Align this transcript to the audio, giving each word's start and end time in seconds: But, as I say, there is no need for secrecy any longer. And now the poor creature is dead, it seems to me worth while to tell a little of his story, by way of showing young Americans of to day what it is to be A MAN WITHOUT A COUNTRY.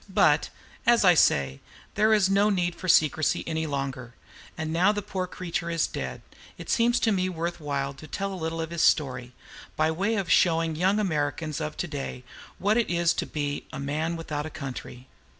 But, 0.09 0.49
as 0.83 1.05
I 1.05 1.13
say, 1.13 1.59
there 1.93 2.11
is 2.11 2.27
no 2.27 2.49
need 2.49 2.73
for 2.73 2.87
secrecy 2.87 3.43
any 3.45 3.67
longer. 3.67 4.15
And 4.57 4.73
now 4.73 4.91
the 4.91 5.03
poor 5.03 5.27
creature 5.27 5.69
is 5.69 5.85
dead, 5.85 6.23
it 6.57 6.71
seems 6.71 6.99
to 7.01 7.11
me 7.11 7.29
worth 7.29 7.59
while 7.61 7.93
to 7.93 8.07
tell 8.07 8.33
a 8.33 8.33
little 8.33 8.61
of 8.61 8.71
his 8.71 8.81
story, 8.81 9.31
by 9.75 9.91
way 9.91 10.15
of 10.15 10.31
showing 10.31 10.75
young 10.75 10.97
Americans 10.97 11.61
of 11.61 11.77
to 11.77 11.87
day 11.87 12.23
what 12.57 12.77
it 12.77 12.89
is 12.89 13.13
to 13.13 13.27
be 13.27 13.65
A 13.71 13.77
MAN 13.79 14.15
WITHOUT 14.15 14.47
A 14.47 14.49
COUNTRY. 14.49 15.07